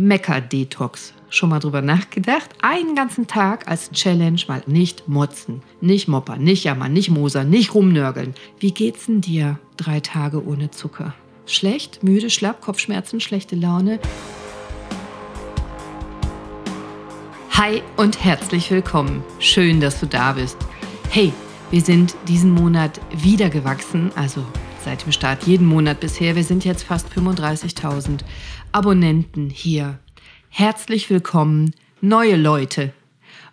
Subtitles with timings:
[0.00, 1.12] Mecker-Detox.
[1.28, 2.50] Schon mal drüber nachgedacht?
[2.62, 7.74] Einen ganzen Tag als Challenge mal nicht motzen, nicht moppern, nicht jammern, nicht mosern, nicht
[7.74, 8.34] rumnörgeln.
[8.60, 11.14] Wie geht's denn dir drei Tage ohne Zucker?
[11.46, 13.98] Schlecht, müde, schlapp, Kopfschmerzen, schlechte Laune?
[17.50, 19.24] Hi und herzlich willkommen.
[19.40, 20.58] Schön, dass du da bist.
[21.10, 21.32] Hey,
[21.72, 24.44] wir sind diesen Monat wieder gewachsen, also
[24.88, 26.34] seit dem Start jeden Monat bisher.
[26.34, 28.20] Wir sind jetzt fast 35.000
[28.72, 29.98] Abonnenten hier.
[30.48, 32.94] Herzlich willkommen, neue Leute.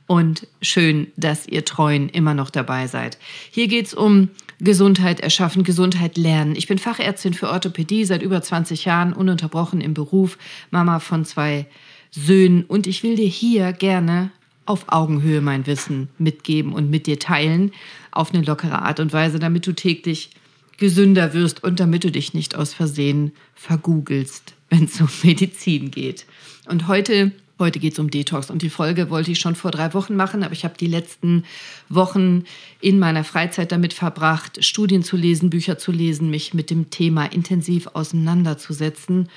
[0.07, 3.17] Und schön, dass ihr Treuen immer noch dabei seid.
[3.51, 4.29] Hier geht es um
[4.61, 6.55] Gesundheit erschaffen, Gesundheit lernen.
[6.55, 10.37] Ich bin Fachärztin für Orthopädie seit über 20 Jahren, ununterbrochen im Beruf,
[10.71, 11.65] Mama von zwei
[12.11, 12.63] Söhnen.
[12.63, 14.31] Und ich will dir hier gerne
[14.65, 17.73] auf Augenhöhe mein Wissen mitgeben und mit dir teilen,
[18.11, 20.29] auf eine lockere Art und Weise, damit du täglich
[20.77, 26.25] gesünder wirst und damit du dich nicht aus Versehen vergoogelst, wenn es um Medizin geht.
[26.67, 29.93] Und heute, heute geht es um Detox und die Folge wollte ich schon vor drei
[29.93, 31.43] Wochen machen, aber ich habe die letzten
[31.89, 32.43] Wochen
[32.81, 37.25] in meiner Freizeit damit verbracht, Studien zu lesen, Bücher zu lesen, mich mit dem Thema
[37.25, 39.29] intensiv auseinanderzusetzen.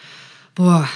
[0.54, 0.88] Boah,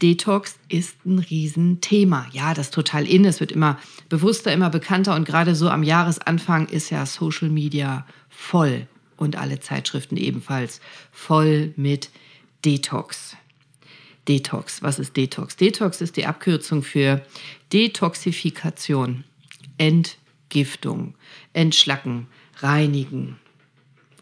[0.00, 2.26] Detox ist ein Riesenthema.
[2.32, 3.24] Ja, das ist total in.
[3.24, 8.06] Es wird immer bewusster, immer bekannter und gerade so am Jahresanfang ist ja Social Media
[8.28, 8.86] voll
[9.24, 10.80] und alle Zeitschriften ebenfalls
[11.10, 12.10] voll mit
[12.64, 13.36] Detox.
[14.28, 15.56] Detox, was ist Detox?
[15.56, 17.22] Detox ist die Abkürzung für
[17.72, 19.24] Detoxifikation,
[19.76, 21.14] Entgiftung,
[21.52, 22.26] Entschlacken,
[22.58, 23.36] Reinigen.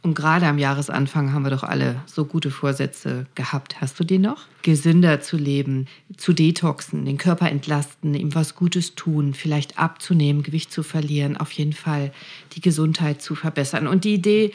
[0.04, 3.80] Und gerade am Jahresanfang haben wir doch alle so gute Vorsätze gehabt.
[3.80, 4.46] Hast du die noch?
[4.62, 10.72] Gesünder zu leben, zu detoxen, den Körper entlasten, ihm was Gutes tun, vielleicht abzunehmen, Gewicht
[10.72, 12.12] zu verlieren, auf jeden Fall
[12.56, 13.86] die Gesundheit zu verbessern.
[13.86, 14.52] Und die Idee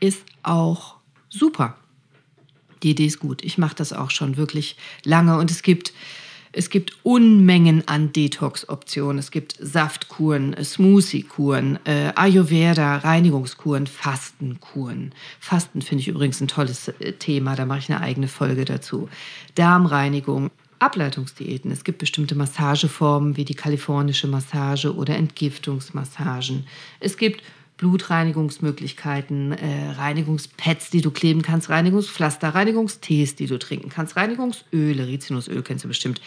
[0.00, 0.96] ist auch
[1.28, 1.76] super.
[2.82, 3.44] Die Idee ist gut.
[3.44, 5.92] Ich mache das auch schon wirklich lange und es gibt
[6.50, 9.18] es gibt Unmengen an Detox-Optionen.
[9.18, 15.14] Es gibt Saftkuren, Smoothie-Kuren, äh, Ayurveda, Reinigungskuren, Fastenkuren.
[15.40, 17.54] Fasten finde ich übrigens ein tolles äh, Thema.
[17.54, 19.10] Da mache ich eine eigene Folge dazu.
[19.56, 21.70] Darmreinigung, Ableitungsdiäten.
[21.70, 26.66] Es gibt bestimmte Massageformen wie die kalifornische Massage oder Entgiftungsmassagen.
[26.98, 27.42] Es gibt
[27.78, 35.62] Blutreinigungsmöglichkeiten, äh, Reinigungspads, die du kleben kannst, Reinigungspflaster, Reinigungstees, die du trinken kannst, Reinigungsöle, Rizinusöl
[35.62, 36.20] kennst du bestimmt,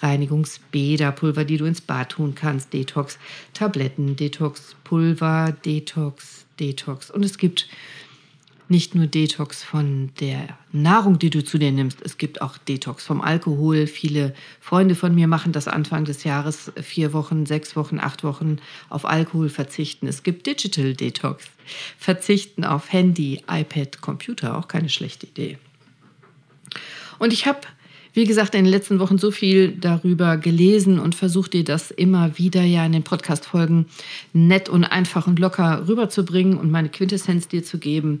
[0.00, 3.18] Reinigungsbäder, Pulver, die du ins Bad tun kannst, Detox,
[3.54, 7.10] Tabletten, Detox, Pulver, Detox, Detox.
[7.10, 7.68] Und es gibt
[8.70, 13.04] nicht nur Detox von der Nahrung, die du zu dir nimmst, es gibt auch Detox
[13.04, 13.86] vom Alkohol.
[13.86, 18.58] Viele Freunde von mir machen das Anfang des Jahres vier Wochen, sechs Wochen, acht Wochen
[18.88, 20.06] auf Alkohol verzichten.
[20.06, 21.44] Es gibt Digital Detox,
[21.98, 25.58] verzichten auf Handy, iPad, Computer, auch keine schlechte Idee.
[27.18, 27.60] Und ich habe
[28.18, 32.36] wie gesagt, in den letzten Wochen so viel darüber gelesen und versucht dir das immer
[32.36, 33.86] wieder ja in den Podcast-Folgen
[34.32, 38.18] nett und einfach und locker rüberzubringen und meine Quintessenz dir zu geben.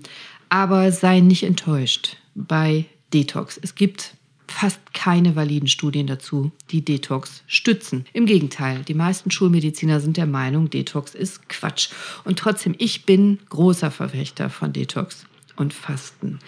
[0.48, 3.58] Aber sei nicht enttäuscht bei Detox.
[3.62, 4.14] Es gibt
[4.46, 8.06] fast keine validen Studien dazu, die Detox stützen.
[8.12, 11.90] Im Gegenteil, die meisten Schulmediziner sind der Meinung, Detox ist Quatsch.
[12.24, 15.26] Und trotzdem, ich bin großer Verfechter von Detox
[15.56, 16.38] und Fasten.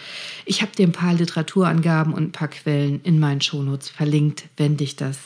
[0.47, 4.77] Ich habe dir ein paar Literaturangaben und ein paar Quellen in meinen Shownotes verlinkt, wenn
[4.77, 5.19] dich das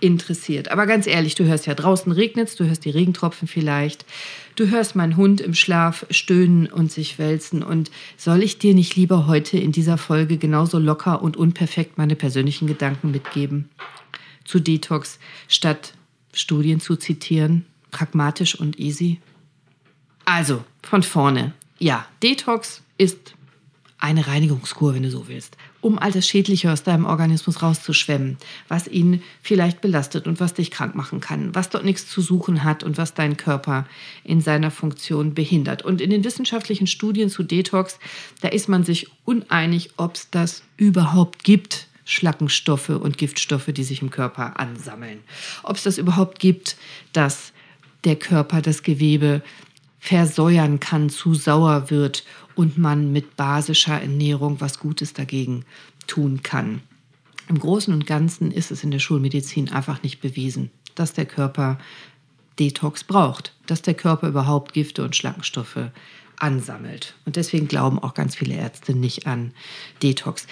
[0.00, 0.70] interessiert.
[0.70, 4.04] Aber ganz ehrlich, du hörst ja draußen regnet du hörst die Regentropfen vielleicht,
[4.56, 7.62] du hörst meinen Hund im Schlaf stöhnen und sich wälzen.
[7.62, 12.16] Und soll ich dir nicht lieber heute in dieser Folge genauso locker und unperfekt meine
[12.16, 13.70] persönlichen Gedanken mitgeben?
[14.44, 15.18] Zu Detox,
[15.48, 15.94] statt
[16.32, 19.20] Studien zu zitieren, pragmatisch und easy?
[20.24, 21.54] Also, von vorne.
[21.78, 23.34] Ja, Detox ist
[23.98, 28.88] eine Reinigungskur, wenn du so willst, um all das Schädliche aus deinem Organismus rauszuschwemmen, was
[28.88, 32.82] ihn vielleicht belastet und was dich krank machen kann, was dort nichts zu suchen hat
[32.82, 33.86] und was deinen Körper
[34.24, 35.82] in seiner Funktion behindert.
[35.82, 38.00] Und in den wissenschaftlichen Studien zu Detox,
[38.40, 41.86] da ist man sich uneinig, ob es das überhaupt gibt.
[42.04, 45.20] Schlackenstoffe und Giftstoffe, die sich im Körper ansammeln.
[45.62, 46.76] Ob es das überhaupt gibt,
[47.12, 47.52] dass
[48.04, 49.42] der Körper das Gewebe
[50.06, 52.24] versäuern kann, zu sauer wird
[52.54, 55.64] und man mit basischer Ernährung was Gutes dagegen
[56.06, 56.80] tun kann.
[57.48, 61.78] Im Großen und Ganzen ist es in der Schulmedizin einfach nicht bewiesen, dass der Körper
[62.60, 65.90] Detox braucht, dass der Körper überhaupt Gifte und Schlackenstoffe
[66.38, 67.16] ansammelt.
[67.24, 69.52] Und deswegen glauben auch ganz viele Ärzte nicht an
[70.04, 70.46] Detox.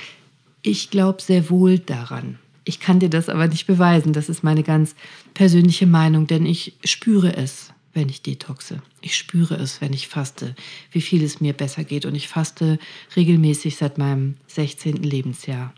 [0.62, 2.40] Ich glaube sehr wohl daran.
[2.64, 4.12] Ich kann dir das aber nicht beweisen.
[4.12, 4.96] Das ist meine ganz
[5.32, 8.82] persönliche Meinung, denn ich spüre es wenn ich detoxe.
[9.00, 10.54] Ich spüre es, wenn ich faste,
[10.90, 12.04] wie viel es mir besser geht.
[12.04, 12.78] Und ich faste
[13.16, 14.96] regelmäßig seit meinem 16.
[14.96, 15.72] Lebensjahr.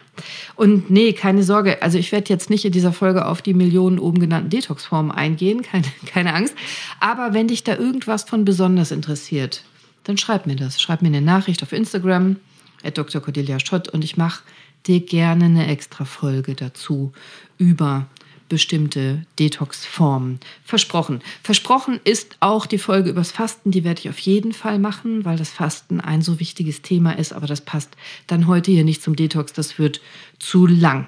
[0.57, 3.99] Und nee, keine Sorge, also ich werde jetzt nicht in dieser Folge auf die Millionen
[3.99, 6.55] oben genannten Detox-Formen eingehen, keine, keine Angst.
[6.99, 9.63] Aber wenn dich da irgendwas von besonders interessiert,
[10.05, 10.81] dann schreib mir das.
[10.81, 12.37] Schreib mir eine Nachricht auf Instagram,
[12.83, 13.21] at Dr.
[13.21, 14.43] Cordelia Schott, und ich mache
[14.87, 17.13] dir gerne eine extra Folge dazu
[17.59, 18.07] über
[18.49, 20.41] bestimmte Detox-Formen.
[20.65, 21.21] Versprochen.
[21.43, 23.71] Versprochen ist auch die Folge übers Fasten.
[23.71, 27.33] Die werde ich auf jeden Fall machen, weil das Fasten ein so wichtiges Thema ist.
[27.33, 27.97] Aber das passt
[28.27, 29.53] dann heute hier nicht zum Detox.
[29.53, 30.01] Das wird
[30.39, 31.07] zu lang.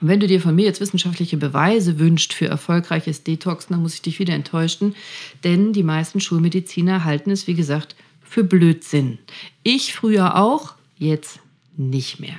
[0.00, 3.94] Und wenn du dir von mir jetzt wissenschaftliche Beweise wünscht für erfolgreiches Detox, dann muss
[3.94, 4.94] ich dich wieder enttäuschen.
[5.44, 9.18] Denn die meisten Schulmediziner halten es, wie gesagt, für Blödsinn.
[9.62, 11.38] Ich früher auch, jetzt
[11.76, 12.36] nicht mehr.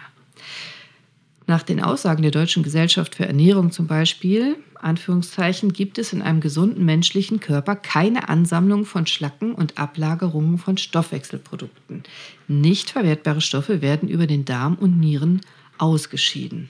[1.47, 6.41] Nach den Aussagen der Deutschen Gesellschaft für Ernährung zum Beispiel, Anführungszeichen, gibt es in einem
[6.41, 12.03] gesunden menschlichen Körper keine Ansammlung von Schlacken und Ablagerungen von Stoffwechselprodukten.
[12.47, 15.41] Nicht verwertbare Stoffe werden über den Darm und Nieren
[15.77, 16.69] ausgeschieden.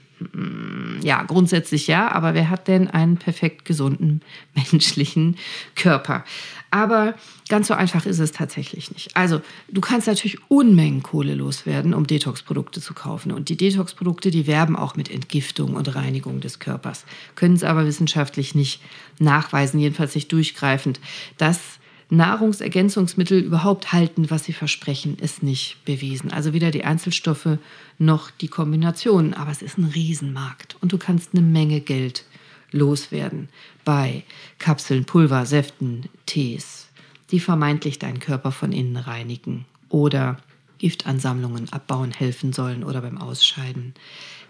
[1.02, 4.20] Ja, grundsätzlich ja, aber wer hat denn einen perfekt gesunden
[4.54, 5.36] menschlichen
[5.74, 6.24] Körper?
[6.70, 7.14] Aber
[7.48, 9.16] ganz so einfach ist es tatsächlich nicht.
[9.16, 13.32] Also, du kannst natürlich Unmengen Kohle loswerden, um Detox-Produkte zu kaufen.
[13.32, 17.04] Und die Detox-Produkte, die werben auch mit Entgiftung und Reinigung des Körpers,
[17.34, 18.80] können es aber wissenschaftlich nicht
[19.18, 21.00] nachweisen, jedenfalls nicht durchgreifend.
[21.38, 21.60] Das
[22.08, 26.32] Nahrungsergänzungsmittel überhaupt halten, was sie versprechen, ist nicht bewiesen.
[26.32, 27.58] Also weder die Einzelstoffe
[27.98, 29.34] noch die Kombinationen.
[29.34, 32.24] Aber es ist ein Riesenmarkt und du kannst eine Menge Geld
[32.70, 33.48] loswerden
[33.84, 34.24] bei
[34.58, 36.88] Kapseln, Pulver, Säften, Tees,
[37.30, 40.38] die vermeintlich deinen Körper von innen reinigen oder
[40.78, 43.94] Giftansammlungen abbauen helfen sollen oder beim Ausscheiden.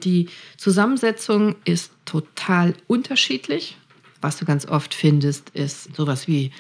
[0.03, 3.77] Die Zusammensetzung ist total unterschiedlich.
[4.21, 6.51] Was du ganz oft findest, ist sowas wie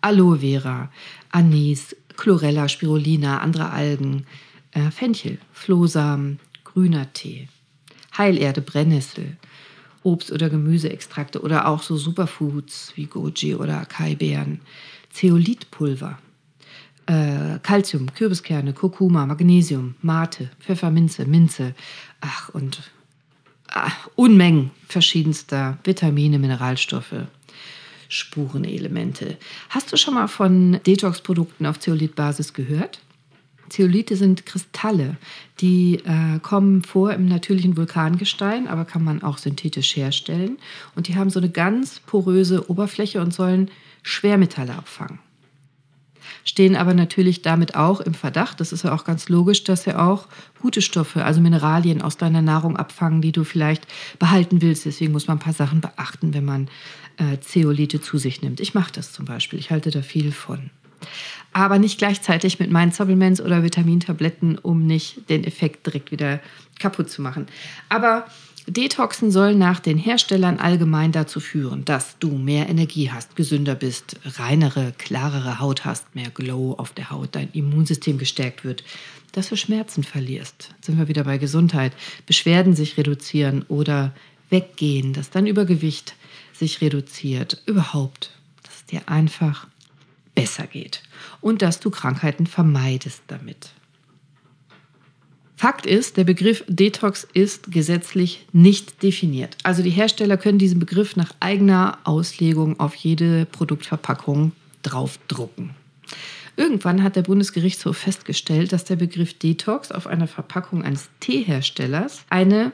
[0.00, 0.90] Aloe Vera,
[1.30, 4.26] Anis, Chlorella, Spirulina, andere Algen,
[4.72, 7.48] äh, Fenchel, Flohsamen, grüner Tee,
[8.16, 9.36] Heilerde, Brennnessel,
[10.02, 14.60] Obst- oder Gemüseextrakte oder auch so Superfoods wie Goji oder Acai-Beeren,
[15.10, 16.18] Zeolithpulver,
[17.06, 17.58] äh,
[18.14, 21.74] Kürbiskerne, Kurkuma, Magnesium, Mate, Pfefferminze, Minze,
[22.20, 22.90] ach und
[23.68, 27.26] ach, Unmengen verschiedenster Vitamine, Mineralstoffe,
[28.10, 29.38] Spurenelemente.
[29.70, 33.00] Hast du schon mal von Detox-Produkten auf Zeolithbasis gehört?
[33.70, 35.16] Zeolithe sind Kristalle,
[35.60, 40.58] die äh, kommen vor im natürlichen Vulkangestein, aber kann man auch synthetisch herstellen.
[40.96, 43.70] Und die haben so eine ganz poröse Oberfläche und sollen
[44.02, 45.20] Schwermetalle abfangen.
[46.44, 49.98] Stehen aber natürlich damit auch im Verdacht, das ist ja auch ganz logisch, dass sie
[49.98, 50.26] auch
[50.60, 53.86] gute Stoffe, also Mineralien aus deiner Nahrung abfangen, die du vielleicht
[54.18, 54.86] behalten willst.
[54.86, 56.68] Deswegen muss man ein paar Sachen beachten, wenn man
[57.16, 58.60] äh, Zeolite zu sich nimmt.
[58.60, 59.58] Ich mache das zum Beispiel.
[59.58, 60.70] Ich halte da viel von.
[61.52, 66.40] Aber nicht gleichzeitig mit meinen Supplements oder Vitamintabletten, um nicht den Effekt direkt wieder
[66.78, 67.46] kaputt zu machen.
[67.88, 68.26] Aber
[68.66, 74.16] Detoxen soll nach den Herstellern allgemein dazu führen, dass du mehr Energie hast, gesünder bist,
[74.24, 78.84] reinere, klarere Haut hast, mehr Glow auf der Haut, dein Immunsystem gestärkt wird,
[79.32, 80.70] dass du Schmerzen verlierst.
[80.76, 81.92] Jetzt sind wir wieder bei Gesundheit.
[82.26, 84.12] Beschwerden sich reduzieren oder
[84.50, 86.14] weggehen, dass dein Übergewicht
[86.52, 87.62] sich reduziert.
[87.66, 88.30] Überhaupt,
[88.62, 89.66] dass es dir einfach
[90.34, 91.02] besser geht
[91.40, 93.70] und dass du Krankheiten vermeidest damit.
[95.60, 99.58] Fakt ist, der Begriff Detox ist gesetzlich nicht definiert.
[99.62, 105.74] Also die Hersteller können diesen Begriff nach eigener Auslegung auf jede Produktverpackung draufdrucken.
[106.56, 112.72] Irgendwann hat der Bundesgerichtshof festgestellt, dass der Begriff Detox auf einer Verpackung eines Teeherstellers eine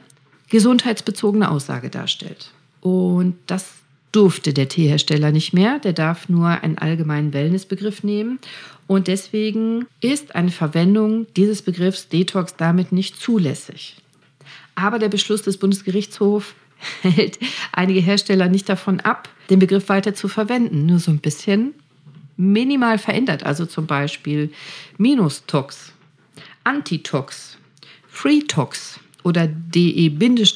[0.48, 2.52] gesundheitsbezogene Aussage darstellt.
[2.82, 3.66] Und das
[4.16, 5.78] durfte der Teehersteller nicht mehr.
[5.78, 8.38] Der darf nur einen allgemeinen Wellnessbegriff nehmen.
[8.86, 13.96] Und deswegen ist eine Verwendung dieses Begriffs Detox damit nicht zulässig.
[14.74, 16.54] Aber der Beschluss des Bundesgerichtshofs
[17.02, 17.38] hält
[17.72, 20.86] einige Hersteller nicht davon ab, den Begriff weiter zu verwenden.
[20.86, 21.74] Nur so ein bisschen
[22.38, 23.44] minimal verändert.
[23.44, 24.50] Also zum Beispiel
[24.96, 25.92] Minustox,
[26.64, 27.58] Antitox,
[28.08, 30.54] Freetox oder DE-Tox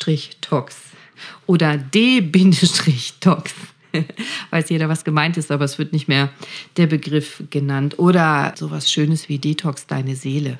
[1.47, 3.55] oder D-Tox.
[4.51, 6.31] Weiß jeder, was gemeint ist, aber es wird nicht mehr
[6.77, 7.99] der Begriff genannt.
[7.99, 10.59] Oder sowas Schönes wie Detox deine Seele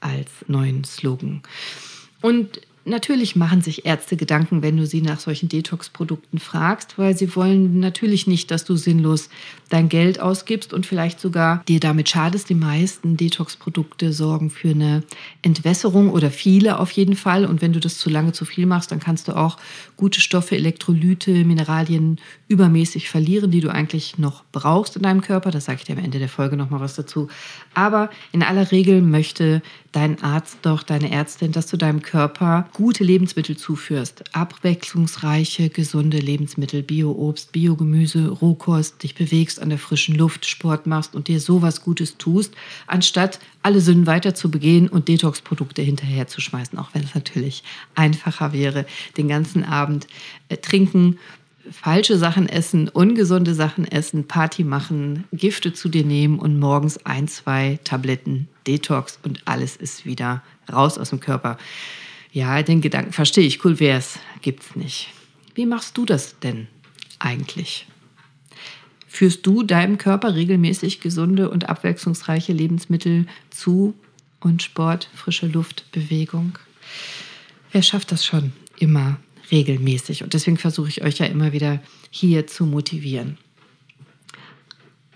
[0.00, 1.42] als neuen Slogan.
[2.20, 7.36] Und Natürlich machen sich Ärzte Gedanken, wenn du sie nach solchen Detox-Produkten fragst, weil sie
[7.36, 9.28] wollen natürlich nicht, dass du sinnlos
[9.68, 12.48] dein Geld ausgibst und vielleicht sogar dir damit schadest.
[12.48, 15.04] Die meisten Detox-Produkte sorgen für eine
[15.42, 17.46] Entwässerung oder viele auf jeden Fall.
[17.46, 19.58] Und wenn du das zu lange zu viel machst, dann kannst du auch
[19.96, 25.52] gute Stoffe, Elektrolyte, Mineralien übermäßig verlieren, die du eigentlich noch brauchst in deinem Körper.
[25.52, 27.28] Das sage ich dir am Ende der Folge nochmal was dazu.
[27.74, 29.62] Aber in aller Regel möchte
[29.92, 34.24] dein Arzt doch, deine Ärztin, dass du deinem Körper gute Lebensmittel zuführst.
[34.34, 41.28] Abwechslungsreiche, gesunde Lebensmittel, Bio-Obst, Biogemüse, Rohkost, dich bewegst an der frischen Luft, Sport machst und
[41.28, 42.54] dir sowas Gutes tust,
[42.86, 47.62] anstatt alle Sünden weiter zu begehen und Detox-Produkte hinterher zu schmeißen, auch wenn es natürlich
[47.94, 48.86] einfacher wäre,
[49.16, 50.06] den ganzen Abend
[50.48, 51.18] äh, trinken
[51.70, 57.28] falsche Sachen essen, ungesunde Sachen essen, Party machen, Gifte zu dir nehmen und morgens ein,
[57.28, 61.58] zwei Tabletten Detox und alles ist wieder raus aus dem Körper.
[62.32, 63.62] Ja, den Gedanken verstehe ich.
[63.64, 64.18] Cool wär's.
[64.40, 65.08] Gibt's nicht.
[65.54, 66.66] Wie machst du das denn
[67.18, 67.86] eigentlich?
[69.06, 73.94] Führst du deinem Körper regelmäßig gesunde und abwechslungsreiche Lebensmittel zu
[74.40, 76.58] und Sport, frische Luft, Bewegung?
[77.70, 79.18] Wer schafft das schon immer
[79.50, 80.22] regelmäßig?
[80.22, 83.36] Und deswegen versuche ich euch ja immer wieder hier zu motivieren.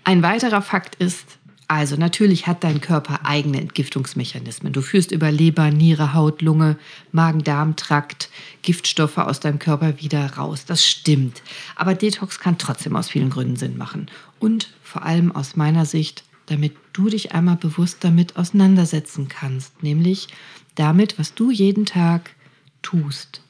[0.03, 4.71] Ein weiterer Fakt ist, also natürlich hat dein Körper eigene Entgiftungsmechanismen.
[4.71, 6.77] Du führst über Leber, Niere, Haut, Lunge,
[7.11, 8.29] Magen-Darm-Trakt
[8.61, 10.63] Giftstoffe aus deinem Körper wieder raus.
[10.65, 11.41] Das stimmt.
[11.75, 14.07] Aber Detox kann trotzdem aus vielen Gründen Sinn machen.
[14.39, 19.83] Und vor allem aus meiner Sicht, damit du dich einmal bewusst damit auseinandersetzen kannst.
[19.83, 20.29] Nämlich
[20.75, 22.31] damit, was du jeden Tag
[22.81, 23.41] tust.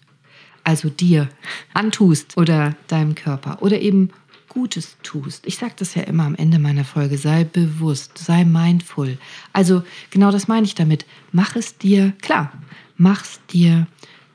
[0.63, 1.29] Also dir
[1.73, 4.09] antust oder deinem Körper oder eben
[4.49, 5.45] Gutes tust.
[5.45, 9.17] Ich sage das ja immer am Ende meiner Folge, sei bewusst, sei mindful.
[9.53, 11.05] Also genau das meine ich damit.
[11.31, 12.51] Mach es dir klar,
[12.97, 13.87] mach es dir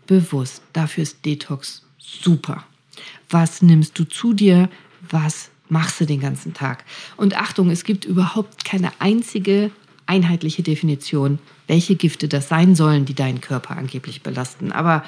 [0.06, 0.62] bewusst.
[0.72, 2.64] Dafür ist Detox super.
[3.30, 4.68] Was nimmst du zu dir?
[5.10, 6.84] Was machst du den ganzen Tag?
[7.16, 9.70] Und Achtung, es gibt überhaupt keine einzige
[10.06, 14.72] einheitliche Definition, welche Gifte das sein sollen, die deinen Körper angeblich belasten.
[14.72, 15.04] Aber,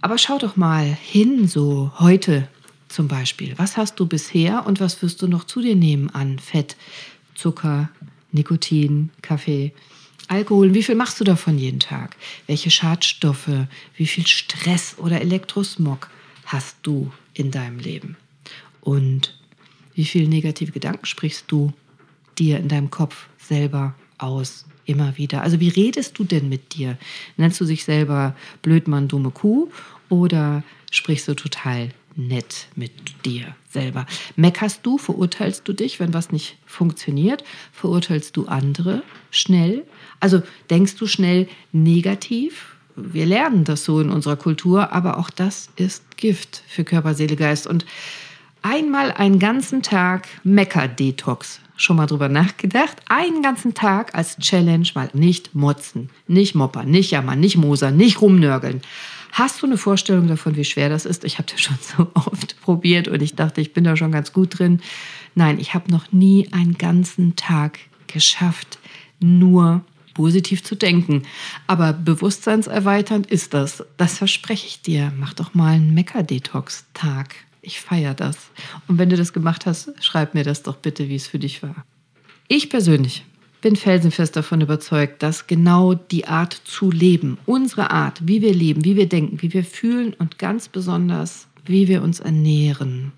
[0.00, 2.46] aber schau doch mal hin, so heute
[2.90, 3.54] zum Beispiel.
[3.56, 6.76] Was hast du bisher und was wirst du noch zu dir nehmen an Fett,
[7.34, 7.88] Zucker,
[8.32, 9.72] Nikotin, Kaffee,
[10.28, 10.74] Alkohol?
[10.74, 12.16] Wie viel machst du davon jeden Tag?
[12.46, 13.50] Welche Schadstoffe,
[13.96, 16.10] wie viel Stress oder Elektrosmog
[16.46, 18.16] hast du in deinem Leben?
[18.80, 19.38] Und
[19.94, 21.72] wie viele negative Gedanken sprichst du
[22.38, 24.64] dir in deinem Kopf selber aus?
[24.84, 25.42] Immer wieder.
[25.42, 26.98] Also wie redest du denn mit dir?
[27.36, 29.70] Nennst du dich selber Blödmann, dumme Kuh
[30.08, 34.06] oder sprichst du total nett mit dir selber.
[34.36, 37.44] Meckerst du, verurteilst du dich, wenn was nicht funktioniert?
[37.72, 39.84] Verurteilst du andere schnell?
[40.18, 42.74] Also denkst du schnell negativ?
[42.96, 47.36] Wir lernen das so in unserer Kultur, aber auch das ist Gift für Körper, Seele,
[47.36, 47.66] Geist.
[47.66, 47.86] Und
[48.62, 51.60] einmal einen ganzen Tag Mecker-Detox.
[51.76, 52.98] Schon mal drüber nachgedacht?
[53.08, 58.20] Einen ganzen Tag als Challenge mal nicht motzen, nicht moppern, nicht jammern, nicht mosern, nicht
[58.20, 58.82] rumnörgeln.
[59.32, 61.24] Hast du eine Vorstellung davon, wie schwer das ist?
[61.24, 64.32] Ich habe das schon so oft probiert und ich dachte, ich bin da schon ganz
[64.32, 64.80] gut drin.
[65.34, 68.78] Nein, ich habe noch nie einen ganzen Tag geschafft,
[69.20, 69.84] nur
[70.14, 71.22] positiv zu denken.
[71.66, 73.84] Aber bewusstseinserweiternd ist das.
[73.96, 75.12] Das verspreche ich dir.
[75.16, 77.36] Mach doch mal einen Mecker-Detox-Tag.
[77.62, 78.36] Ich feiere das.
[78.88, 81.62] Und wenn du das gemacht hast, schreib mir das doch bitte, wie es für dich
[81.62, 81.84] war.
[82.48, 83.24] Ich persönlich
[83.60, 88.84] bin felsenfest davon überzeugt, dass genau die Art zu leben, unsere Art, wie wir leben,
[88.84, 93.12] wie wir denken, wie wir fühlen und ganz besonders, wie wir uns ernähren,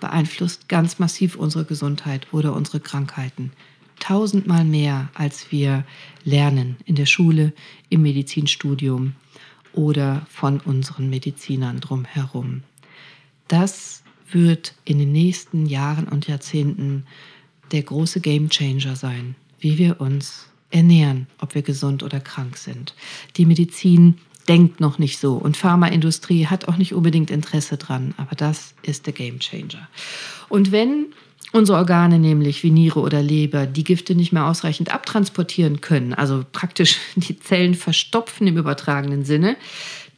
[0.00, 3.52] beeinflusst ganz massiv unsere Gesundheit oder unsere Krankheiten.
[3.98, 5.84] Tausendmal mehr, als wir
[6.22, 7.52] lernen in der Schule,
[7.88, 9.14] im Medizinstudium
[9.72, 12.62] oder von unseren Medizinern drumherum.
[13.48, 17.06] Das wird in den nächsten Jahren und Jahrzehnten
[17.72, 22.94] der große Gamechanger sein wie wir uns ernähren, ob wir gesund oder krank sind.
[23.36, 28.34] Die Medizin denkt noch nicht so und Pharmaindustrie hat auch nicht unbedingt Interesse dran, aber
[28.34, 29.88] das ist der Gamechanger.
[30.48, 31.06] Und wenn
[31.52, 36.44] unsere Organe nämlich wie Niere oder Leber die Gifte nicht mehr ausreichend abtransportieren können, also
[36.50, 39.56] praktisch die Zellen verstopfen im übertragenen Sinne,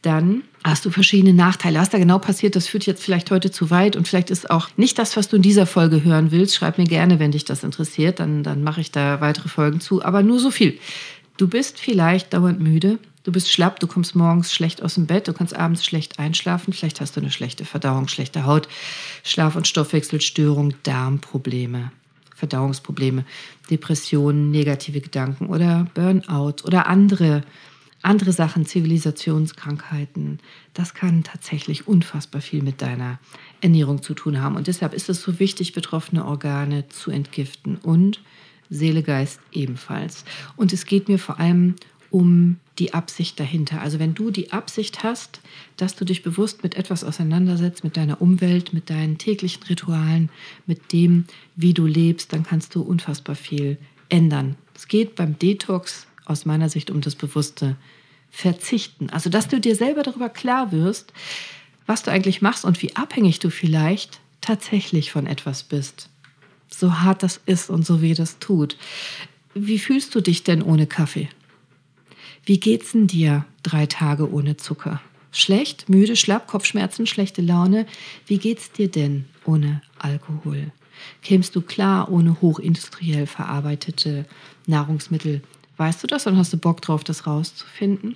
[0.01, 1.79] dann hast du verschiedene Nachteile.
[1.79, 4.69] Was da genau passiert, das führt jetzt vielleicht heute zu weit und vielleicht ist auch
[4.77, 6.55] nicht das, was du in dieser Folge hören willst.
[6.55, 10.03] Schreib mir gerne, wenn dich das interessiert, dann, dann mache ich da weitere Folgen zu.
[10.03, 10.79] Aber nur so viel.
[11.37, 15.27] Du bist vielleicht dauernd müde, du bist schlapp, du kommst morgens schlecht aus dem Bett,
[15.27, 18.67] du kannst abends schlecht einschlafen, vielleicht hast du eine schlechte Verdauung, schlechte Haut,
[19.23, 21.91] Schlaf- und Stoffwechselstörung, Darmprobleme.
[22.41, 23.23] Verdauungsprobleme,
[23.69, 27.43] Depressionen, negative Gedanken oder Burnout oder andere
[28.01, 30.39] andere Sachen, Zivilisationskrankheiten,
[30.73, 33.19] das kann tatsächlich unfassbar viel mit deiner
[33.61, 34.55] Ernährung zu tun haben.
[34.55, 38.21] Und deshalb ist es so wichtig, betroffene Organe zu entgiften und
[38.69, 40.23] Seele, Geist ebenfalls.
[40.55, 41.75] Und es geht mir vor allem
[42.09, 43.81] um die Absicht dahinter.
[43.81, 45.41] Also wenn du die Absicht hast,
[45.77, 50.29] dass du dich bewusst mit etwas auseinandersetzt, mit deiner Umwelt, mit deinen täglichen Ritualen,
[50.65, 53.77] mit dem, wie du lebst, dann kannst du unfassbar viel
[54.09, 54.55] ändern.
[54.75, 57.75] Es geht beim Detox aus meiner Sicht um das bewusste
[58.31, 59.09] Verzichten.
[59.09, 61.13] Also, dass du dir selber darüber klar wirst,
[61.85, 66.09] was du eigentlich machst und wie abhängig du vielleicht tatsächlich von etwas bist.
[66.69, 68.77] So hart das ist und so weh das tut.
[69.53, 71.27] Wie fühlst du dich denn ohne Kaffee?
[72.45, 75.01] Wie geht's denn dir drei Tage ohne Zucker?
[75.33, 77.85] Schlecht, müde, schlapp, Kopfschmerzen, schlechte Laune.
[78.25, 80.71] Wie geht's dir denn ohne Alkohol?
[81.21, 84.25] Kämst du klar ohne hochindustriell verarbeitete
[84.65, 85.41] Nahrungsmittel?
[85.81, 88.15] Weißt du das und hast du Bock drauf, das rauszufinden?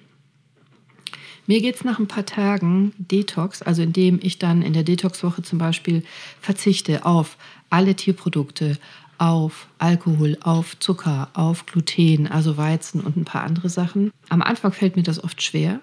[1.48, 5.42] Mir geht es nach ein paar Tagen Detox, also indem ich dann in der Detox-Woche
[5.42, 6.04] zum Beispiel
[6.40, 7.38] verzichte auf
[7.72, 8.78] alle Tierprodukte,
[9.18, 14.12] auf Alkohol, auf Zucker, auf Gluten, also Weizen und ein paar andere Sachen.
[14.30, 15.80] Am Anfang fällt mir das oft schwer,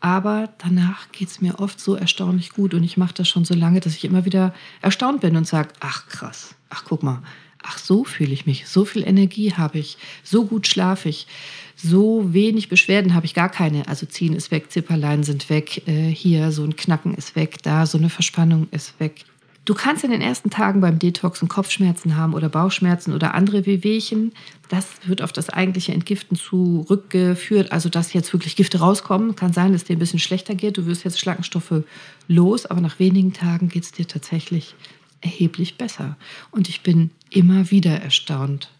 [0.00, 3.54] aber danach geht es mir oft so erstaunlich gut und ich mache das schon so
[3.54, 4.52] lange, dass ich immer wieder
[4.82, 7.22] erstaunt bin und sage, ach krass, ach guck mal,
[7.64, 11.26] ach so fühle ich mich, so viel Energie habe ich, so gut schlafe ich,
[11.76, 13.88] so wenig Beschwerden habe ich gar keine.
[13.88, 17.86] Also ziehen ist weg, Zipperlein sind weg, äh, hier so ein Knacken ist weg, da
[17.86, 19.24] so eine Verspannung ist weg.
[19.64, 24.32] Du kannst in den ersten Tagen beim Detoxen Kopfschmerzen haben oder Bauchschmerzen oder andere Wehwehchen.
[24.68, 27.72] Das wird auf das eigentliche Entgiften zurückgeführt.
[27.72, 29.36] Also, dass jetzt wirklich Gifte rauskommen.
[29.36, 30.76] Kann sein, dass es dir ein bisschen schlechter geht.
[30.76, 31.82] Du wirst jetzt Schlackenstoffe
[32.28, 34.74] los, aber nach wenigen Tagen geht es dir tatsächlich
[35.22, 36.16] erheblich besser.
[36.50, 38.70] Und ich bin immer wieder erstaunt,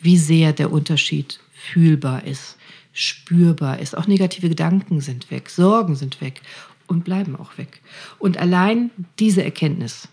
[0.00, 2.56] wie sehr der Unterschied fühlbar ist,
[2.92, 3.96] spürbar ist.
[3.96, 6.42] Auch negative Gedanken sind weg, Sorgen sind weg
[6.86, 7.80] und bleiben auch weg.
[8.18, 10.08] Und allein diese Erkenntnis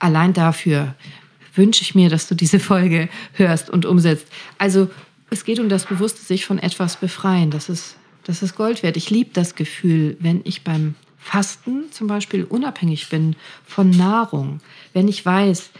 [0.00, 0.94] allein dafür
[1.54, 4.26] wünsche ich mir, dass du diese Folge hörst und umsetzt.
[4.58, 4.90] Also
[5.30, 7.50] es geht um das bewusste sich von etwas befreien.
[7.50, 8.96] Das ist, das ist Gold wert.
[8.96, 14.60] Ich liebe das Gefühl, wenn ich beim Fasten zum Beispiel unabhängig bin von Nahrung,
[14.94, 15.70] wenn ich weiß,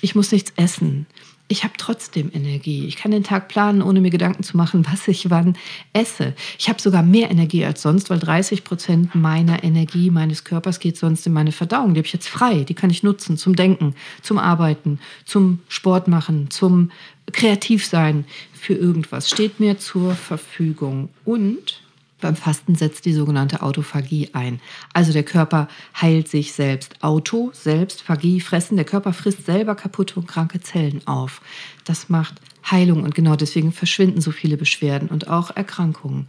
[0.00, 1.06] ich muss nichts essen,
[1.50, 2.86] ich habe trotzdem Energie.
[2.86, 5.56] Ich kann den Tag planen, ohne mir Gedanken zu machen, was ich wann
[5.92, 6.32] esse.
[6.58, 10.96] Ich habe sogar mehr Energie als sonst, weil 30 Prozent meiner Energie meines Körpers geht
[10.96, 11.94] sonst in meine Verdauung.
[11.94, 12.62] Die habe ich jetzt frei.
[12.62, 16.92] Die kann ich nutzen zum Denken, zum Arbeiten, zum Sport machen, zum
[17.32, 19.28] Kreativsein für irgendwas.
[19.28, 21.08] Steht mir zur Verfügung.
[21.24, 21.82] Und
[22.20, 24.60] beim Fasten setzt die sogenannte Autophagie ein.
[24.92, 25.68] Also der Körper
[26.00, 27.02] heilt sich selbst.
[27.02, 28.76] Auto, selbst, Phagie, fressen.
[28.76, 31.40] Der Körper frisst selber kaputte und kranke Zellen auf.
[31.84, 32.34] Das macht
[32.70, 36.28] Heilung und genau deswegen verschwinden so viele Beschwerden und auch Erkrankungen.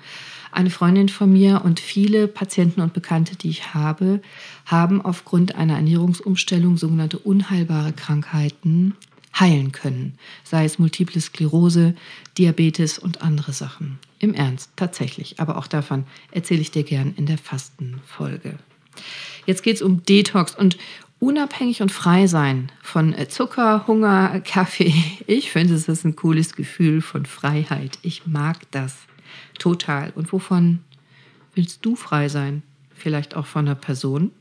[0.51, 4.21] Eine Freundin von mir und viele Patienten und Bekannte, die ich habe,
[4.65, 8.95] haben aufgrund einer Ernährungsumstellung sogenannte unheilbare Krankheiten
[9.39, 11.95] heilen können, sei es multiple Sklerose,
[12.37, 13.99] Diabetes und andere Sachen.
[14.19, 15.39] Im Ernst, tatsächlich.
[15.39, 18.57] Aber auch davon erzähle ich dir gern in der Fastenfolge.
[19.45, 20.77] Jetzt geht es um Detox und
[21.19, 24.93] unabhängig und frei sein von äh, Zucker, Hunger, Kaffee.
[25.27, 27.99] Ich finde, es ist ein cooles Gefühl von Freiheit.
[28.01, 28.97] Ich mag das
[29.57, 30.11] total.
[30.15, 30.79] Und wovon
[31.55, 32.63] willst du frei sein?
[32.93, 34.31] Vielleicht auch von einer Person,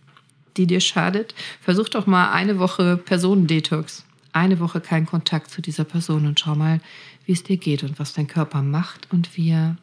[0.56, 1.34] die dir schadet?
[1.60, 6.54] Versuch doch mal eine Woche Personendetox eine Woche keinen Kontakt zu dieser Person und schau
[6.54, 6.80] mal,
[7.26, 9.76] wie es dir geht und was dein Körper macht und wie er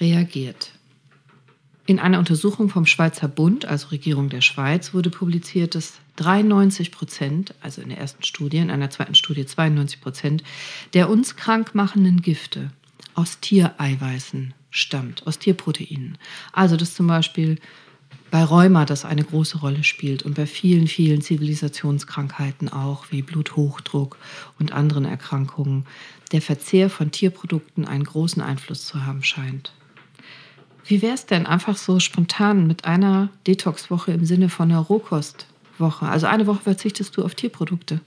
[0.00, 0.72] reagiert.
[1.86, 7.54] In einer Untersuchung vom Schweizer Bund, also Regierung der Schweiz, wurde publiziert, dass 93 Prozent,
[7.60, 10.44] also in der ersten Studie, in einer zweiten Studie 92 Prozent,
[10.94, 12.70] der uns krank machenden Gifte
[13.14, 16.16] aus Tiereiweißen stammt, aus Tierproteinen.
[16.52, 17.58] Also dass zum Beispiel
[18.30, 24.18] bei Rheuma das eine große Rolle spielt und bei vielen, vielen Zivilisationskrankheiten auch, wie Bluthochdruck
[24.58, 25.86] und anderen Erkrankungen,
[26.32, 29.72] der Verzehr von Tierprodukten einen großen Einfluss zu haben scheint.
[30.84, 36.06] Wie wäre es denn einfach so spontan mit einer Detox-Woche im Sinne von einer Rohkostwoche?
[36.06, 38.00] Also eine Woche verzichtest du auf Tierprodukte.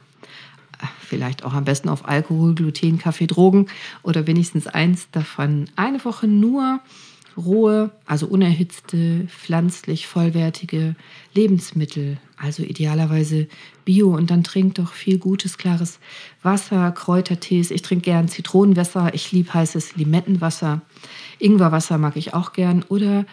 [0.99, 3.67] Vielleicht auch am besten auf Alkohol, Gluten, Kaffee, Drogen
[4.01, 5.69] oder wenigstens eins davon.
[5.75, 6.81] Eine Woche nur
[7.37, 10.95] rohe, also unerhitzte, pflanzlich vollwertige
[11.33, 13.47] Lebensmittel, also idealerweise
[13.85, 15.99] Bio und dann trink doch viel gutes, klares
[16.41, 17.71] Wasser, Kräutertees.
[17.71, 20.81] Ich trinke gern Zitronenwasser, ich liebe heißes Limettenwasser,
[21.39, 23.25] Ingwerwasser mag ich auch gern oder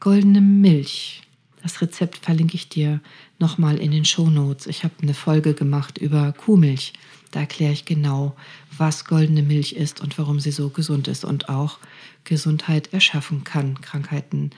[0.00, 1.25] goldene Milch.
[1.66, 3.00] Das Rezept verlinke ich dir
[3.40, 4.68] nochmal in den Show Notes.
[4.68, 6.92] Ich habe eine Folge gemacht über Kuhmilch.
[7.32, 8.36] Da erkläre ich genau,
[8.78, 11.78] was goldene Milch ist und warum sie so gesund ist und auch
[12.22, 14.50] Gesundheit erschaffen kann, Krankheiten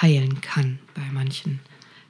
[0.00, 1.60] heilen kann bei manchen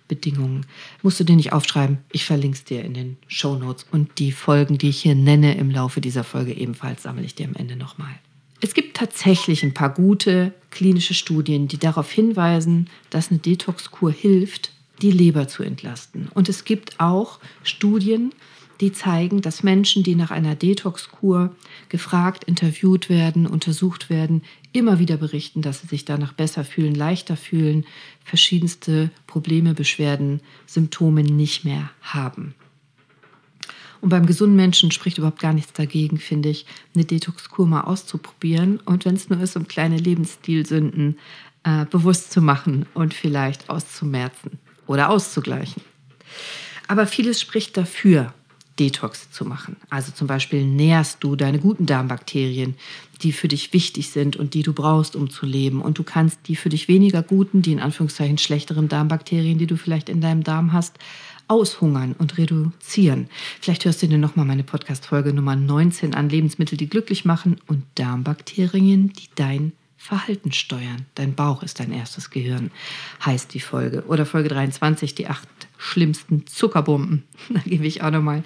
[0.07, 0.67] Bedingungen.
[1.03, 1.99] Musst du dir nicht aufschreiben.
[2.13, 5.57] Ich verlinke es dir in den Show Notes und die Folgen, die ich hier nenne
[5.57, 8.15] im Laufe dieser Folge ebenfalls, sammle ich dir am Ende nochmal.
[8.61, 14.73] Es gibt tatsächlich ein paar gute klinische Studien, die darauf hinweisen, dass eine Detoxkur hilft,
[15.01, 16.29] die Leber zu entlasten.
[16.35, 18.33] Und es gibt auch Studien,
[18.81, 21.55] die zeigen, dass Menschen, die nach einer Detoxkur
[21.89, 27.37] gefragt, interviewt werden, untersucht werden, immer wieder berichten, dass sie sich danach besser fühlen, leichter
[27.37, 27.87] fühlen,
[28.25, 32.55] verschiedenste Probleme, Beschwerden, Symptome nicht mehr haben.
[34.05, 38.79] Und beim gesunden Menschen spricht überhaupt gar nichts dagegen, finde ich, eine Detoxkur mal auszuprobieren.
[38.85, 41.19] Und wenn es nur ist, um kleine Lebensstilsünden
[41.63, 45.83] äh, bewusst zu machen und vielleicht auszumerzen oder auszugleichen.
[46.87, 48.35] Aber vieles spricht dafür,
[48.79, 49.77] Detox zu machen.
[49.89, 52.75] Also zum Beispiel nährst du deine guten Darmbakterien,
[53.23, 55.81] die für dich wichtig sind und die du brauchst, um zu leben.
[55.81, 59.77] Und du kannst die für dich weniger guten, die in Anführungszeichen schlechteren Darmbakterien, die du
[59.77, 60.99] vielleicht in deinem Darm hast,
[61.47, 63.29] aushungern und reduzieren.
[63.61, 67.85] Vielleicht hörst du dir nochmal meine Podcast-Folge Nummer 19 an, Lebensmittel, die glücklich machen und
[67.97, 71.07] Darmbakterien, die dein Verhalten steuern.
[71.15, 72.71] Dein Bauch ist dein erstes Gehirn,
[73.25, 74.05] heißt die Folge.
[74.07, 77.25] Oder Folge 23, die acht schlimmsten Zuckerbomben.
[77.51, 78.43] Da gebe ich auch nochmal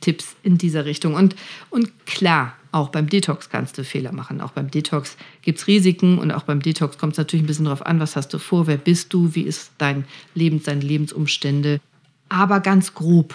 [0.00, 1.14] Tipps in dieser Richtung.
[1.14, 1.36] Und,
[1.70, 4.40] und klar, auch beim Detox kannst du Fehler machen.
[4.40, 7.66] Auch beim Detox gibt es Risiken und auch beim Detox kommt es natürlich ein bisschen
[7.66, 11.80] darauf an, was hast du vor, wer bist du, wie ist dein Leben, deine Lebensumstände.
[12.28, 13.34] Aber ganz grob,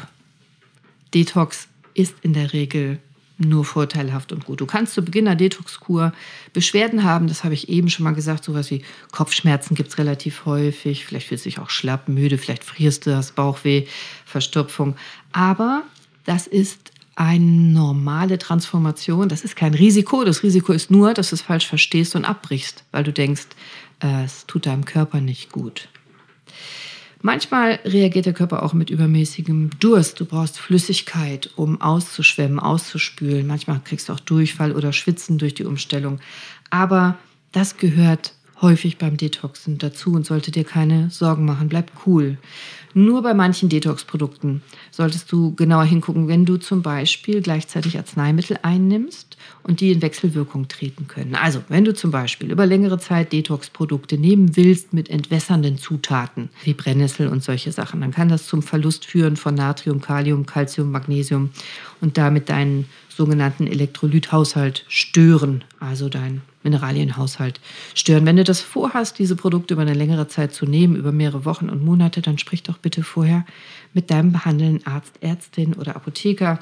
[1.14, 3.00] Detox ist in der Regel
[3.38, 4.62] nur vorteilhaft und gut.
[4.62, 6.14] Du kannst zu Beginn einer Detox-Kur
[6.54, 10.46] Beschwerden haben, das habe ich eben schon mal gesagt, sowas wie Kopfschmerzen gibt es relativ
[10.46, 13.86] häufig, vielleicht fühlst du dich auch schlapp, müde, vielleicht frierst du, hast Bauchweh,
[14.26, 14.96] Verstopfung.
[15.32, 15.84] Aber
[16.26, 20.24] das ist eine normale Transformation, das ist kein Risiko.
[20.24, 23.48] Das Risiko ist nur, dass du es falsch verstehst und abbrichst, weil du denkst,
[24.04, 25.90] äh, es tut deinem Körper nicht gut.
[27.22, 30.20] Manchmal reagiert der Körper auch mit übermäßigem Durst.
[30.20, 33.48] Du brauchst Flüssigkeit, um auszuschwemmen, auszuspülen.
[33.48, 36.20] Manchmal kriegst du auch Durchfall oder Schwitzen durch die Umstellung.
[36.70, 37.18] Aber
[37.52, 41.70] das gehört häufig beim Detoxen dazu und sollte dir keine Sorgen machen.
[41.70, 42.38] Bleib cool.
[42.94, 49.38] Nur bei manchen Detox-Produkten solltest du genauer hingucken, wenn du zum Beispiel gleichzeitig Arzneimittel einnimmst
[49.62, 51.36] und die in Wechselwirkung treten können.
[51.36, 56.74] Also, wenn du zum Beispiel über längere Zeit Detox-Produkte nehmen willst mit entwässernden Zutaten wie
[56.74, 61.52] Brennnessel und solche Sachen, dann kann das zum Verlust führen von Natrium, Kalium, Calcium, Magnesium
[62.02, 62.86] und damit deinen
[63.18, 67.60] sogenannten Elektrolythaushalt stören, also deinen Mineralienhaushalt
[67.96, 68.26] stören.
[68.28, 71.70] Wenn du das vorhast, diese Produkte über eine längere Zeit zu nehmen, über mehrere Wochen
[71.70, 73.46] und Monate, dann sprich doch bitte vorher
[73.94, 76.60] mit deinem behandelnden Arzt, Ärztin oder Apotheker,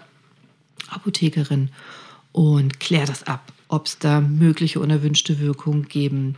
[0.89, 1.69] Apothekerin
[2.31, 6.37] und klär das ab, ob es da mögliche unerwünschte Wirkungen geben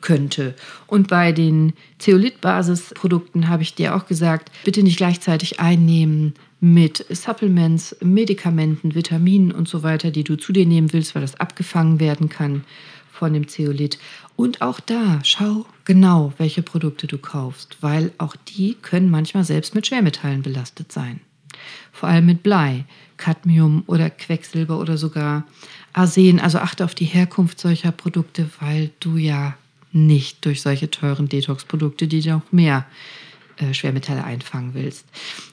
[0.00, 0.54] könnte.
[0.86, 7.96] Und bei den Zeolit-Basisprodukten habe ich dir auch gesagt, bitte nicht gleichzeitig einnehmen mit Supplements,
[8.02, 12.28] Medikamenten, Vitaminen und so weiter, die du zu dir nehmen willst, weil das abgefangen werden
[12.28, 12.64] kann
[13.12, 13.98] von dem Zeolit.
[14.36, 19.74] Und auch da schau genau, welche Produkte du kaufst, weil auch die können manchmal selbst
[19.74, 21.20] mit Schwermetallen belastet sein.
[21.92, 22.84] Vor allem mit Blei,
[23.16, 25.44] Cadmium oder Quecksilber oder sogar
[25.92, 26.38] Arsen.
[26.38, 29.56] Also achte auf die Herkunft solcher Produkte, weil du ja
[29.92, 32.86] nicht durch solche teuren Detox-Produkte, die noch mehr
[33.72, 35.06] Schwermetalle einfangen willst.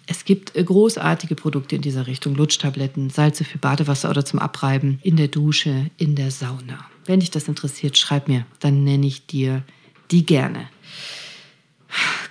[0.08, 5.00] Es gibt äh, großartige Produkte in dieser Richtung, Lutschtabletten, Salze für Badewasser oder zum Abreiben
[5.04, 6.86] in der Dusche, in der Sauna.
[7.06, 9.64] Wenn dich das interessiert, schreib mir, dann nenne ich dir
[10.12, 10.70] die gerne.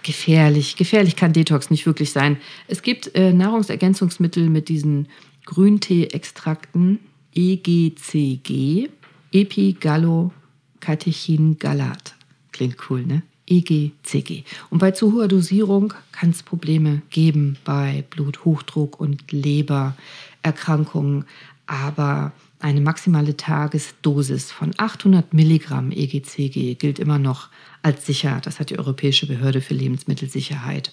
[0.02, 2.36] Gefährlich, gefährlich kann Detox nicht wirklich sein.
[2.68, 5.08] Es gibt äh, Nahrungsergänzungsmittel mit diesen
[5.46, 6.98] Grüntee-Extrakten
[7.34, 8.90] EGCG,
[9.32, 12.14] Epigallocatechin-Galat.
[12.52, 13.22] Klingt cool, ne?
[13.46, 14.44] EGCG.
[14.70, 21.24] Und bei zu hoher Dosierung kann es Probleme geben bei Bluthochdruck und Lebererkrankungen,
[21.66, 27.48] aber eine maximale Tagesdosis von 800 Milligramm EGCG gilt immer noch
[27.82, 28.40] als sicher.
[28.42, 30.90] Das hat die Europäische Behörde für Lebensmittelsicherheit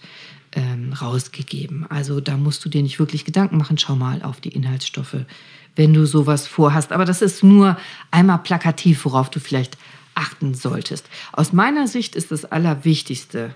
[0.53, 1.85] ähm, rausgegeben.
[1.89, 3.77] Also da musst du dir nicht wirklich Gedanken machen.
[3.77, 5.15] Schau mal auf die Inhaltsstoffe,
[5.77, 6.91] wenn du sowas vorhast.
[6.91, 7.77] Aber das ist nur
[8.11, 9.77] einmal plakativ, worauf du vielleicht
[10.21, 11.10] achten solltest.
[11.34, 13.53] Aus meiner Sicht ist das Allerwichtigste,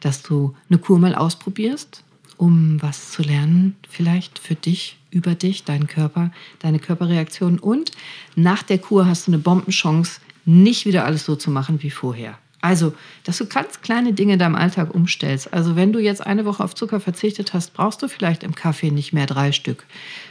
[0.00, 2.02] dass du eine Kur mal ausprobierst,
[2.36, 7.58] um was zu lernen, vielleicht für dich, über dich, deinen Körper, deine Körperreaktion.
[7.58, 7.92] Und
[8.34, 12.38] nach der Kur hast du eine Bombenchance, nicht wieder alles so zu machen wie vorher.
[12.60, 15.52] Also, dass du ganz kleine Dinge in deinem Alltag umstellst.
[15.52, 18.90] Also, wenn du jetzt eine Woche auf Zucker verzichtet hast, brauchst du vielleicht im Kaffee
[18.90, 19.84] nicht mehr drei Stück,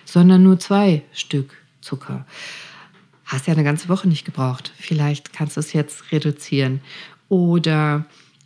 [0.04, 2.26] sondern nur zwei Stück Zucker.
[3.34, 4.72] Hast ja eine ganze Woche nicht gebraucht.
[4.78, 6.82] Vielleicht kannst du es jetzt reduzieren.
[7.30, 8.06] Oder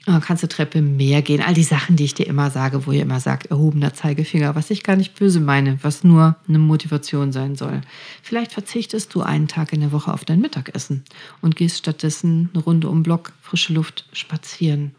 [0.10, 1.42] Oh, kannst du Treppe mehr gehen.
[1.42, 4.70] All die Sachen, die ich dir immer sage, wo ihr immer sagt, erhobener Zeigefinger, was
[4.70, 7.82] ich gar nicht böse meine, was nur eine Motivation sein soll.
[8.24, 11.04] Vielleicht verzichtest du einen Tag in der Woche auf dein Mittagessen
[11.42, 14.96] und gehst stattdessen eine Runde um Block, frische Luft, spazieren.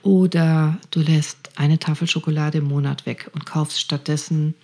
[0.00, 4.54] Oder du lässt eine Tafel Schokolade im Monat weg und kaufst stattdessen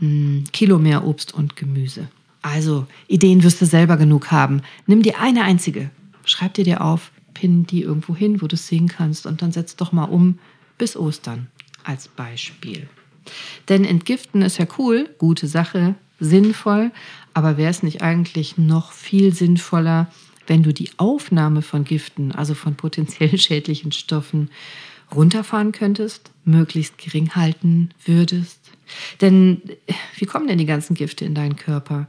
[0.00, 2.06] ein Kilo mehr Obst und Gemüse.
[2.42, 4.62] Also, Ideen wirst du selber genug haben.
[4.86, 5.90] Nimm dir eine einzige,
[6.24, 9.52] schreib dir dir auf, pin die irgendwo hin, wo du es sehen kannst und dann
[9.52, 10.38] setz doch mal um
[10.76, 11.48] bis Ostern
[11.84, 12.88] als Beispiel.
[13.68, 16.90] Denn entgiften ist ja cool, gute Sache, sinnvoll,
[17.34, 20.10] aber wäre es nicht eigentlich noch viel sinnvoller,
[20.46, 24.50] wenn du die Aufnahme von Giften, also von potenziell schädlichen Stoffen,
[25.14, 28.67] runterfahren könntest, möglichst gering halten würdest?
[29.20, 29.62] Denn
[30.16, 32.06] wie kommen denn die ganzen Gifte in deinen Körper?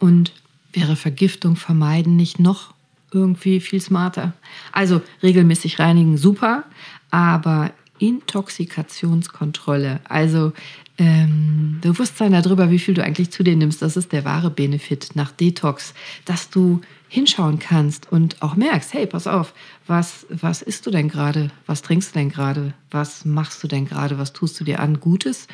[0.00, 0.32] Und
[0.72, 2.74] wäre Vergiftung vermeiden nicht noch
[3.12, 4.32] irgendwie viel smarter.
[4.72, 6.64] Also regelmäßig reinigen, super,
[7.10, 10.52] aber Intoxikationskontrolle, also
[10.98, 15.10] ähm, Bewusstsein darüber, wie viel du eigentlich zu dir nimmst, das ist der wahre Benefit
[15.14, 19.54] nach Detox, dass du hinschauen kannst und auch merkst, hey, pass auf,
[19.86, 21.50] was, was isst du denn gerade?
[21.66, 22.74] Was trinkst du denn gerade?
[22.90, 24.18] Was machst du denn gerade?
[24.18, 24.98] Was tust du dir an?
[24.98, 25.46] Gutes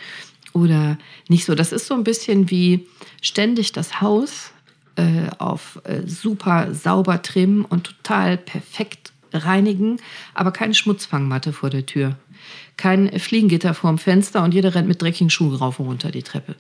[0.53, 1.55] oder nicht so?
[1.55, 2.87] Das ist so ein bisschen wie
[3.23, 4.53] ständig das Haus
[4.97, 10.01] äh, auf äh, super sauber trimmen und total perfekt reinigen,
[10.35, 12.17] aber keine Schmutzfangmatte vor der Tür.
[12.77, 16.57] Kein Fliegengitter vorm Fenster und jeder rennt mit dreckigen Schuhen rauf und runter die Treppe.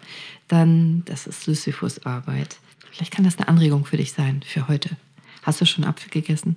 [0.48, 2.58] Dann, das ist Sisyphus Arbeit.
[2.90, 4.90] Vielleicht kann das eine Anregung für dich sein, für heute.
[5.42, 6.56] Hast du schon Apfel gegessen?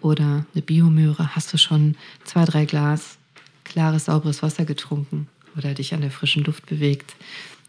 [0.00, 1.34] Oder eine Biomöhre?
[1.34, 3.18] Hast du schon zwei, drei Glas
[3.64, 5.28] klares, sauberes Wasser getrunken?
[5.56, 7.14] Oder dich an der frischen Luft bewegt?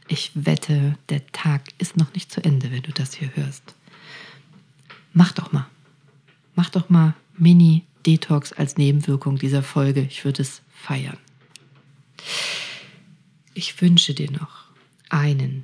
[0.07, 3.63] Ich wette, der Tag ist noch nicht zu Ende, wenn du das hier hörst.
[5.13, 5.67] Mach doch mal.
[6.55, 10.01] Mach doch mal Mini-Detox als Nebenwirkung dieser Folge.
[10.01, 11.17] Ich würde es feiern.
[13.53, 14.65] Ich wünsche dir noch
[15.09, 15.63] einen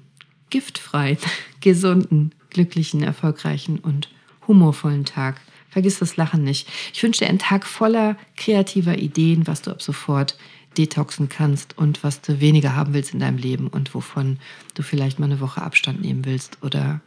[0.49, 1.17] giftfreien,
[1.60, 4.10] gesunden, glücklichen, erfolgreichen und
[4.47, 5.41] humorvollen Tag.
[5.69, 6.67] Vergiss das Lachen nicht.
[6.93, 10.38] Ich wünsche dir einen Tag voller kreativer Ideen, was du ab sofort
[10.77, 14.39] detoxen kannst und was du weniger haben willst in deinem Leben und wovon
[14.75, 17.01] du vielleicht mal eine Woche Abstand nehmen willst oder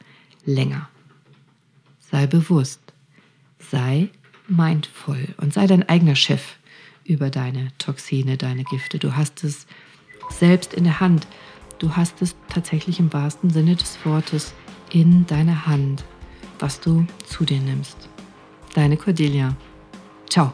[0.44, 0.88] länger.
[2.10, 2.80] Sei bewusst,
[3.58, 4.10] sei
[4.48, 6.56] mindful und sei dein eigener Chef
[7.04, 8.98] über deine Toxine, deine Gifte.
[8.98, 9.66] Du hast es
[10.30, 11.26] selbst in der Hand.
[11.78, 14.54] Du hast es tatsächlich im wahrsten Sinne des Wortes
[14.90, 16.04] in deiner Hand,
[16.58, 18.08] was du zu dir nimmst.
[18.74, 19.56] Deine Cordelia.
[20.28, 20.52] Ciao.